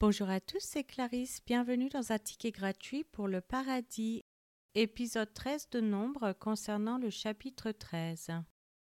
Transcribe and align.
Bonjour 0.00 0.30
à 0.30 0.40
tous, 0.40 0.60
c'est 0.62 0.82
Clarisse. 0.82 1.42
Bienvenue 1.44 1.90
dans 1.90 2.10
un 2.10 2.18
ticket 2.18 2.52
gratuit 2.52 3.04
pour 3.04 3.28
le 3.28 3.42
paradis, 3.42 4.24
épisode 4.74 5.30
13 5.34 5.68
de 5.72 5.80
Nombre 5.80 6.32
concernant 6.32 6.96
le 6.96 7.10
chapitre 7.10 7.70
13. 7.70 8.30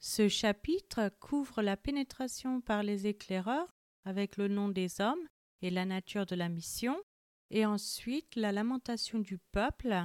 Ce 0.00 0.28
chapitre 0.28 1.10
couvre 1.18 1.62
la 1.62 1.78
pénétration 1.78 2.60
par 2.60 2.82
les 2.82 3.06
éclaireurs 3.06 3.74
avec 4.04 4.36
le 4.36 4.48
nom 4.48 4.68
des 4.68 5.00
hommes 5.00 5.26
et 5.62 5.70
la 5.70 5.86
nature 5.86 6.26
de 6.26 6.34
la 6.34 6.50
mission, 6.50 7.02
et 7.48 7.64
ensuite 7.64 8.36
la 8.36 8.52
lamentation 8.52 9.18
du 9.18 9.38
peuple 9.38 9.96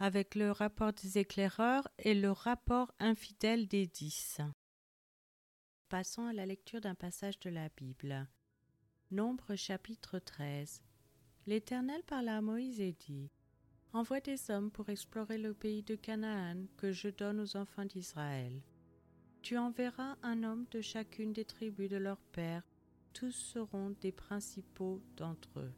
avec 0.00 0.34
le 0.34 0.50
rapport 0.50 0.92
des 0.92 1.16
éclaireurs 1.16 1.86
et 1.98 2.14
le 2.14 2.32
rapport 2.32 2.90
infidèle 2.98 3.68
des 3.68 3.86
dix. 3.86 4.40
Passons 5.88 6.26
à 6.26 6.32
la 6.32 6.44
lecture 6.44 6.80
d'un 6.80 6.96
passage 6.96 7.38
de 7.38 7.50
la 7.50 7.68
Bible. 7.76 8.26
Nombre 9.14 9.54
chapitre 9.54 10.18
13 10.18 10.82
L'Éternel 11.46 12.02
parla 12.04 12.38
à 12.38 12.40
Moïse 12.40 12.80
et 12.80 12.96
dit 12.98 13.30
Envoie 13.92 14.18
des 14.18 14.50
hommes 14.50 14.72
pour 14.72 14.88
explorer 14.88 15.38
le 15.38 15.54
pays 15.54 15.84
de 15.84 15.94
Canaan 15.94 16.66
que 16.76 16.90
je 16.90 17.10
donne 17.10 17.38
aux 17.38 17.56
enfants 17.56 17.84
d'Israël. 17.84 18.60
Tu 19.40 19.56
enverras 19.56 20.16
un 20.24 20.42
homme 20.42 20.66
de 20.72 20.80
chacune 20.80 21.32
des 21.32 21.44
tribus 21.44 21.88
de 21.88 21.96
leur 21.96 22.18
père, 22.32 22.64
tous 23.12 23.30
seront 23.30 23.94
des 24.00 24.10
principaux 24.10 25.00
d'entre 25.16 25.60
eux. 25.60 25.74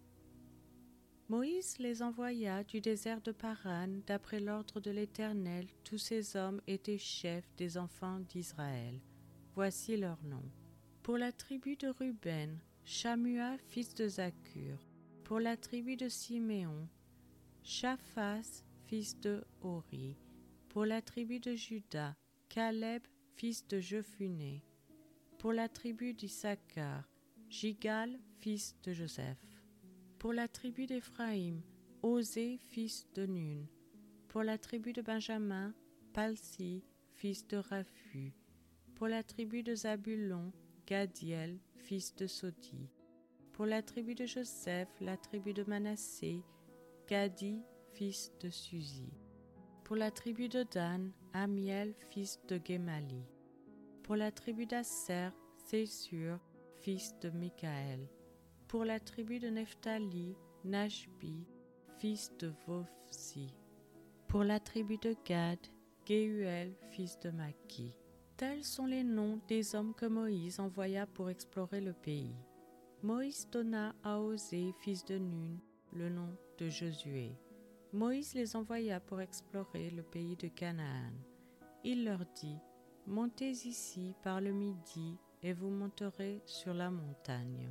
Moïse 1.29 1.77
les 1.79 2.03
envoya 2.03 2.65
du 2.65 2.81
désert 2.81 3.21
de 3.21 3.33
Paran, 3.33 4.01
d'après 4.07 4.41
l'ordre 4.41 4.81
de 4.81 4.91
l'Éternel, 4.91 5.67
tous 5.85 5.99
ces 5.99 6.37
hommes 6.37 6.63
étaient 6.67 6.97
chefs 6.97 7.55
des 7.59 7.77
enfants 7.77 8.21
d'Israël. 8.21 8.99
Voici 9.55 9.99
leurs 9.99 10.25
noms. 10.25 10.51
Pour 11.03 11.19
la 11.19 11.33
tribu 11.33 11.77
de 11.77 11.89
Ruben, 11.89 12.59
Shamua 12.89 13.59
fils 13.67 13.93
de 13.97 14.07
Zakur. 14.07 14.79
Pour 15.25 15.41
la 15.41 15.57
tribu 15.57 15.97
de 15.97 16.09
Siméon, 16.09 16.89
Shaphas 17.65 18.63
fils 18.85 19.19
de 19.19 19.45
Hori. 19.61 20.17
Pour 20.69 20.87
la 20.87 21.03
tribu 21.03 21.41
de 21.41 21.57
Juda, 21.57 22.15
Caleb 22.49 23.03
fils 23.35 23.67
de 23.67 23.81
Jephuné. 23.81 24.63
Pour 25.37 25.53
la 25.53 25.69
tribu 25.69 26.15
d'Issachar, 26.15 27.03
Jigal 27.51 28.21
fils 28.39 28.77
de 28.85 28.93
Joseph. 28.93 29.43
Pour 30.21 30.33
la 30.33 30.47
tribu 30.47 30.87
d'Éphraïm, 30.87 31.63
Osée 32.03 32.61
fils 32.69 33.09
de 33.15 33.27
Nun. 33.27 33.67
Pour 34.29 34.45
la 34.45 34.59
tribu 34.59 34.93
de 34.93 35.03
Benjamin, 35.03 35.75
Palsi 36.13 36.85
fils 37.17 37.49
de 37.49 37.57
Raphu. 37.57 38.33
Pour 38.95 39.09
la 39.09 39.25
tribu 39.25 39.65
de 39.65 39.75
Zabulon, 39.75 40.53
Gadiel 40.87 41.59
fils 41.87 42.17
de 42.17 42.27
Sodi. 42.27 42.91
Pour 43.53 43.65
la 43.65 43.81
tribu 43.81 44.17
de 44.17 44.27
Joseph, 44.27 44.89
la 45.01 45.17
tribu 45.17 45.53
de 45.53 45.63
Manassé, 45.63 46.43
Gadi 47.07 47.63
fils 47.93 48.33
de 48.41 48.51
Suzi. 48.51 49.13
Pour 49.85 49.95
la 49.95 50.11
tribu 50.11 50.49
de 50.49 50.65
Dan, 50.65 51.13
Amiel 51.33 51.95
fils 52.11 52.41
de 52.49 52.61
Gemali. 52.63 53.25
Pour 54.03 54.17
la 54.17 54.33
tribu 54.33 54.67
d'Asser, 54.67 55.29
Césur 55.65 56.41
fils 56.81 57.15
de 57.21 57.31
Michaël. 57.31 58.09
Pour 58.67 58.85
la 58.85 58.99
tribu 58.99 59.39
de 59.39 59.49
Nephtali, 59.49 60.35
Nashbi, 60.65 61.47
fils 61.99 62.33
de 62.41 62.53
Vofsi. 62.67 63.55
Pour 64.27 64.43
la 64.43 64.59
tribu 64.59 64.99
de 64.99 65.15
Gad, 65.25 65.61
Gehuel, 66.05 66.75
fils 66.91 67.17
de 67.21 67.31
Maki. 67.31 67.95
Tels 68.37 68.65
sont 68.65 68.85
les 68.85 69.03
noms 69.03 69.41
des 69.49 69.75
hommes 69.75 69.95
que 69.95 70.05
Moïse 70.05 70.61
envoya 70.61 71.07
pour 71.07 71.31
explorer 71.31 71.81
le 71.81 71.95
pays. 71.95 72.37
Moïse 73.03 73.49
donna 73.51 73.95
à 74.05 74.21
Osée, 74.21 74.75
fils 74.81 75.07
de 75.07 75.17
Nun, 75.17 75.59
le 75.95 76.11
nom 76.11 76.37
de 76.59 76.69
Josué. 76.69 77.33
Moïse 77.95 78.35
les 78.35 78.55
envoya 78.55 79.01
pour 79.01 79.23
explorer 79.23 79.89
le 79.89 80.03
pays 80.03 80.37
de 80.37 80.49
Canaan. 80.49 81.15
Il 81.83 82.05
leur 82.05 82.27
dit, 82.35 82.59
Montez 83.07 83.53
ici 83.53 84.15
par 84.23 84.43
le 84.43 84.53
midi 84.53 85.17
et 85.43 85.55
vous 85.55 85.71
monterez 85.71 86.43
sur 86.45 86.75
la 86.75 86.91
montagne. 86.91 87.71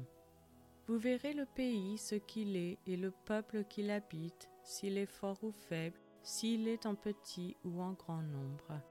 Vous 0.87 0.97
verrez 0.97 1.33
le 1.33 1.45
pays, 1.45 1.99
ce 1.99 2.15
qu'il 2.15 2.55
est, 2.55 2.79
et 2.87 2.97
le 2.97 3.11
peuple 3.11 3.65
qui 3.65 3.83
l'habite, 3.83 4.49
s'il 4.63 4.97
est 4.97 5.05
fort 5.05 5.37
ou 5.43 5.51
faible, 5.51 5.99
s'il 6.23 6.67
est 6.67 6.87
en 6.87 6.95
petit 6.95 7.55
ou 7.63 7.81
en 7.81 7.93
grand 7.93 8.23
nombre. 8.23 8.81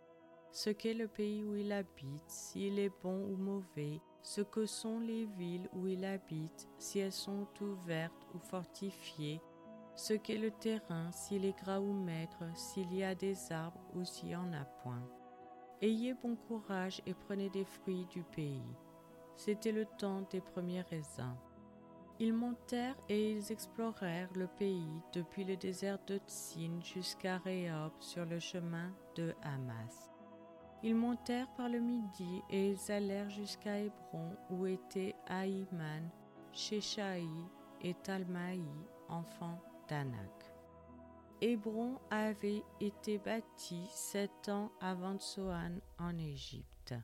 Ce 0.54 0.70
qu'est 0.70 0.94
le 0.94 1.08
pays 1.08 1.42
où 1.42 1.56
il 1.56 1.72
habite, 1.72 2.30
s'il 2.30 2.78
est 2.78 2.92
bon 3.02 3.26
ou 3.26 3.36
mauvais, 3.36 4.00
ce 4.22 4.40
que 4.40 4.66
sont 4.66 5.00
les 5.00 5.24
villes 5.24 5.68
où 5.72 5.88
il 5.88 6.04
habite, 6.04 6.68
si 6.78 7.00
elles 7.00 7.10
sont 7.10 7.48
ouvertes 7.60 8.28
ou 8.32 8.38
fortifiées, 8.38 9.40
ce 9.96 10.14
qu'est 10.14 10.38
le 10.38 10.52
terrain, 10.52 11.10
s'il 11.10 11.44
est 11.44 11.58
gras 11.58 11.80
ou 11.80 11.92
maigre, 11.92 12.48
s'il 12.54 12.94
y 12.94 13.02
a 13.02 13.16
des 13.16 13.50
arbres 13.50 13.80
ou 13.96 14.04
s'il 14.04 14.28
n'y 14.28 14.36
en 14.36 14.52
a 14.52 14.64
point. 14.64 15.02
Ayez 15.82 16.14
bon 16.14 16.36
courage 16.36 17.02
et 17.04 17.14
prenez 17.14 17.50
des 17.50 17.64
fruits 17.64 18.06
du 18.06 18.22
pays. 18.22 18.76
C'était 19.34 19.72
le 19.72 19.86
temps 19.98 20.24
des 20.30 20.40
premiers 20.40 20.82
raisins. 20.82 21.36
Ils 22.20 22.32
montèrent 22.32 22.96
et 23.08 23.32
ils 23.32 23.50
explorèrent 23.50 24.32
le 24.36 24.46
pays 24.46 25.02
depuis 25.12 25.42
le 25.42 25.56
désert 25.56 25.98
de 26.06 26.20
Tsin 26.28 26.78
jusqu'à 26.80 27.38
Rehob 27.38 27.92
sur 27.98 28.24
le 28.24 28.38
chemin 28.38 28.94
de 29.16 29.34
Hamas. 29.42 30.13
Ils 30.86 30.94
montèrent 30.94 31.48
par 31.56 31.70
le 31.70 31.80
midi 31.80 32.42
et 32.50 32.72
ils 32.72 32.92
allèrent 32.92 33.30
jusqu'à 33.30 33.80
Hébron 33.80 34.36
où 34.50 34.66
étaient 34.66 35.14
Aïman, 35.26 36.10
Sheshaï 36.52 37.26
et 37.80 37.94
Talmaï, 37.94 38.60
enfants 39.08 39.62
d'Anak. 39.88 40.52
Hébron 41.40 41.98
avait 42.10 42.62
été 42.82 43.16
bâti 43.16 43.86
sept 43.88 44.50
ans 44.50 44.70
avant 44.78 45.18
Soan 45.18 45.80
en 45.98 46.18
Égypte. 46.18 46.94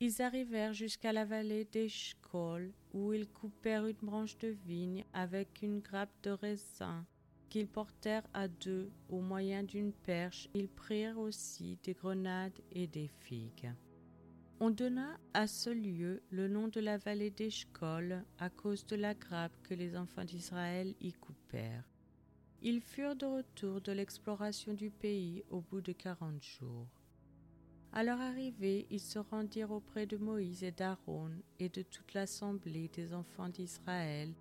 Ils 0.00 0.22
arrivèrent 0.22 0.72
jusqu'à 0.72 1.12
la 1.12 1.26
vallée 1.26 1.66
d'Eshkol, 1.66 2.72
où 2.94 3.12
ils 3.12 3.28
coupèrent 3.28 3.86
une 3.86 3.98
branche 4.00 4.38
de 4.38 4.48
vigne 4.48 5.04
avec 5.12 5.60
une 5.60 5.80
grappe 5.80 6.22
de 6.22 6.30
raisin 6.30 7.04
qu'ils 7.48 7.68
portèrent 7.68 8.26
à 8.34 8.48
deux 8.48 8.90
au 9.08 9.20
moyen 9.20 9.62
d'une 9.62 9.92
perche. 9.92 10.48
Ils 10.54 10.68
prirent 10.68 11.18
aussi 11.18 11.78
des 11.82 11.94
grenades 11.94 12.58
et 12.72 12.86
des 12.86 13.08
figues. 13.08 13.72
On 14.60 14.70
donna 14.70 15.18
à 15.34 15.46
ce 15.46 15.70
lieu 15.70 16.22
le 16.30 16.48
nom 16.48 16.68
de 16.68 16.80
la 16.80 16.98
vallée 16.98 17.30
d'Eshkol 17.30 18.24
à 18.38 18.50
cause 18.50 18.84
de 18.86 18.96
la 18.96 19.14
grappe 19.14 19.56
que 19.62 19.74
les 19.74 19.96
enfants 19.96 20.24
d'Israël 20.24 20.94
y 21.00 21.12
coupèrent. 21.12 21.88
Ils 22.60 22.80
furent 22.80 23.14
de 23.14 23.26
retour 23.26 23.80
de 23.80 23.92
l'exploration 23.92 24.74
du 24.74 24.90
pays 24.90 25.44
au 25.50 25.60
bout 25.60 25.80
de 25.80 25.92
quarante 25.92 26.42
jours. 26.42 26.88
À 27.92 28.02
leur 28.02 28.20
arrivée, 28.20 28.86
ils 28.90 29.00
se 29.00 29.20
rendirent 29.20 29.70
auprès 29.70 30.06
de 30.06 30.16
Moïse 30.16 30.64
et 30.64 30.72
d'Aaron 30.72 31.30
et 31.60 31.68
de 31.68 31.82
toute 31.82 32.12
l'assemblée 32.14 32.88
des 32.88 33.14
enfants 33.14 33.48
d'Israël 33.48 34.34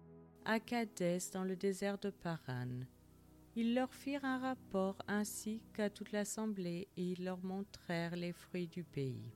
à 0.45 0.59
Kadès 0.59 1.19
dans 1.33 1.43
le 1.43 1.55
désert 1.55 1.97
de 1.97 2.09
Paran. 2.09 2.85
Ils 3.59 3.73
leur 3.73 3.91
firent 3.91 4.23
un 4.23 4.37
rapport 4.37 5.01
ainsi 5.07 5.63
qu'à 5.73 5.89
toute 5.89 6.11
l'assemblée 6.11 6.87
et 6.95 7.13
ils 7.13 7.23
leur 7.23 7.43
montrèrent 7.43 8.15
les 8.15 8.31
fruits 8.31 8.67
du 8.67 8.83
pays. 8.83 9.33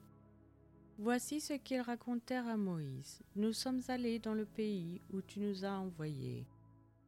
Voici 0.99 1.41
ce 1.41 1.53
qu'ils 1.53 1.81
racontèrent 1.81 2.45
à 2.45 2.55
Moïse. 2.55 3.23
Nous 3.35 3.51
sommes 3.51 3.81
allés 3.87 4.19
dans 4.19 4.35
le 4.35 4.45
pays 4.45 5.01
où 5.11 5.23
tu 5.23 5.39
nous 5.39 5.65
as 5.65 5.71
envoyés. 5.71 6.45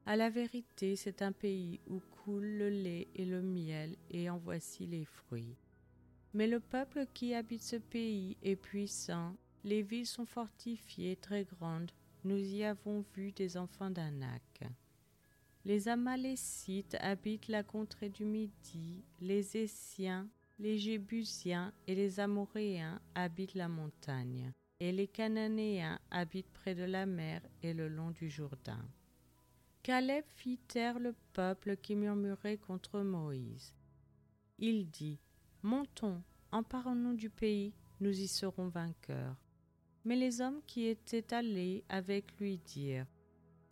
À 0.08 0.16
la 0.16 0.32
vérité, 0.32 0.96
c'est 0.96 1.22
un 1.22 1.32
pays 1.32 1.80
où 1.88 2.00
coule 2.00 2.48
le 2.48 2.70
lait 2.70 3.08
et 3.14 3.26
le 3.26 3.44
miel, 3.44 3.96
et 4.10 4.28
en 4.32 4.40
voici 4.40 4.88
les 4.88 5.06
fruits. 5.06 5.56
Mais 6.34 6.48
le 6.48 6.60
peuple 6.60 7.06
qui 7.14 7.36
habite 7.36 7.62
ce 7.62 7.76
pays 7.76 8.38
est 8.42 8.56
puissant, 8.56 9.36
les 9.64 9.84
villes 9.84 10.08
sont 10.08 10.26
fortifiées, 10.26 11.16
très 11.18 11.44
grandes, 11.44 11.92
nous 12.24 12.40
y 12.40 12.64
avons 12.64 13.06
vu 13.16 13.32
des 13.34 13.56
enfants 13.56 13.92
d'Anak. 13.92 14.64
Les 15.66 15.88
Amalécites 15.88 16.98
habitent 17.00 17.48
la 17.48 17.64
contrée 17.64 18.10
du 18.10 18.26
Midi, 18.26 19.06
les 19.22 19.56
Essiens, 19.56 20.28
les 20.60 20.78
Jébusiens 20.78 21.72
et 21.88 21.96
les 21.96 22.20
Amoréens 22.20 23.00
habitent 23.16 23.56
la 23.56 23.70
montagne, 23.70 24.52
et 24.82 24.92
les 24.92 25.08
Cananéens 25.08 26.00
habitent 26.12 26.52
près 26.52 26.76
de 26.76 26.84
la 26.84 27.06
mer 27.06 27.42
et 27.62 27.74
le 27.74 27.88
long 27.88 28.12
du 28.12 28.30
Jourdain. 28.30 28.86
Caleb 29.84 30.26
fit 30.36 30.58
taire 30.58 31.00
le 31.00 31.16
peuple 31.32 31.78
qui 31.78 31.96
murmurait 31.96 32.58
contre 32.58 33.00
Moïse. 33.00 33.74
Il 34.60 34.90
dit 34.90 35.22
Montons, 35.62 36.22
emparons-nous 36.52 37.16
du 37.16 37.30
pays, 37.30 37.74
nous 38.02 38.20
y 38.20 38.28
serons 38.28 38.68
vainqueurs. 38.68 39.38
Mais 40.04 40.18
les 40.18 40.42
hommes 40.42 40.62
qui 40.68 40.88
étaient 40.88 41.34
allés 41.34 41.86
avec 41.88 42.38
lui 42.38 42.58
dirent 42.58 43.08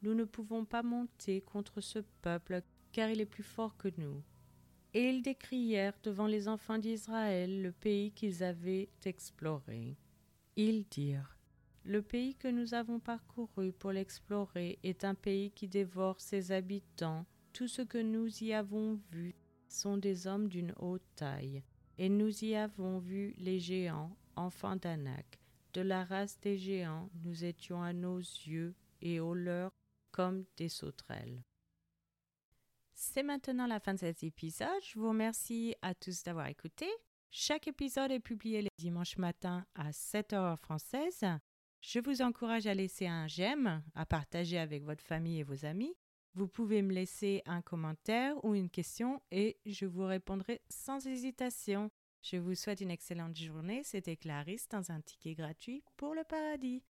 Nous 0.02 0.14
ne 0.16 0.24
pouvons 0.24 0.66
pas 0.66 0.82
monter 0.82 1.42
contre 1.42 1.80
ce 1.82 2.00
peuple, 2.22 2.64
car 2.92 3.10
il 3.10 3.22
est 3.22 3.26
plus 3.26 3.44
fort 3.44 3.78
que 3.78 3.90
nous. 3.98 4.24
Et 4.94 5.10
ils 5.10 5.22
décrièrent 5.22 5.98
devant 6.04 6.28
les 6.28 6.48
enfants 6.48 6.78
d'Israël 6.78 7.62
le 7.62 7.72
pays 7.72 8.12
qu'ils 8.12 8.44
avaient 8.44 8.90
exploré. 9.06 9.96
Ils 10.56 10.86
dirent 10.86 11.38
Le 11.86 12.02
pays 12.02 12.36
que 12.36 12.48
nous 12.48 12.74
avons 12.74 13.00
parcouru 13.00 13.72
pour 13.72 13.92
l'explorer 13.92 14.80
est 14.84 15.06
un 15.06 15.16
pays 15.16 15.52
qui 15.52 15.68
dévore 15.68 16.20
ses 16.20 16.52
habitants. 16.52 17.26
Tout 17.54 17.68
ce 17.68 17.82
que 17.82 17.98
nous 17.98 18.44
y 18.44 18.54
avons 18.54 19.00
vu 19.12 19.36
sont 19.68 19.98
des 19.98 20.28
hommes 20.28 20.50
d'une 20.50 20.74
haute 20.80 21.06
taille, 21.16 21.64
et 21.98 22.10
nous 22.10 22.44
y 22.44 22.56
avons 22.56 23.00
vu 23.00 23.34
les 23.38 23.60
géants, 23.60 24.16
enfants 24.36 24.76
d'Anak. 24.76 25.40
De 25.74 25.82
la 25.82 26.04
race 26.04 26.40
des 26.42 26.58
géants, 26.58 27.10
nous 27.24 27.46
étions 27.46 27.82
à 27.82 27.94
nos 27.94 28.18
yeux 28.18 28.74
et 29.02 29.20
aux 29.20 29.34
leurs 29.34 29.72
comme 30.12 30.46
des 30.58 30.70
sauterelles. 30.70 31.44
C'est 32.94 33.24
maintenant 33.24 33.66
la 33.66 33.80
fin 33.80 33.94
de 33.94 34.00
cet 34.00 34.24
épisode. 34.24 34.70
Je 34.84 35.00
vous 35.00 35.10
remercie 35.10 35.76
à 35.82 35.96
tous 35.96 36.24
d'avoir 36.24 36.48
écouté. 36.48 36.88
Chaque 37.32 37.68
épisode 37.68 38.12
est 38.12 38.20
publié 38.20 38.62
le 38.62 38.68
dimanche 38.78 39.18
matin 39.18 39.66
à 39.74 39.92
7 39.92 40.34
h 40.34 40.58
française. 40.58 41.26
Je 41.82 42.00
vous 42.00 42.22
encourage 42.22 42.68
à 42.68 42.74
laisser 42.74 43.08
un 43.08 43.26
j'aime, 43.26 43.82
à 43.96 44.06
partager 44.06 44.60
avec 44.60 44.84
votre 44.84 45.04
famille 45.04 45.40
et 45.40 45.44
vos 45.44 45.66
amis. 45.66 45.96
Vous 46.36 46.48
pouvez 46.48 46.82
me 46.82 46.94
laisser 46.94 47.42
un 47.46 47.62
commentaire 47.62 48.36
ou 48.46 48.54
une 48.54 48.70
question 48.70 49.22
et 49.32 49.58
je 49.66 49.86
vous 49.86 50.06
répondrai 50.06 50.62
sans 50.70 51.06
hésitation. 51.06 51.90
Je 52.22 52.38
vous 52.38 52.56
souhaite 52.56 52.82
une 52.82 52.92
excellente 52.92 53.38
journée. 53.38 53.82
C'était 53.84 54.16
Clarisse 54.16 54.70
dans 54.70 54.92
un 54.92 55.02
ticket 55.02 55.34
gratuit 55.34 55.84
pour 55.98 56.14
le 56.14 56.24
paradis. 56.24 56.84